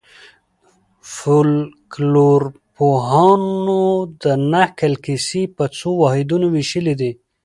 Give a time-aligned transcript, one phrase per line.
[1.15, 3.83] فولکلورپوهانو
[4.23, 7.11] د نکل کیسې په څو واحدونو وېشلي دي.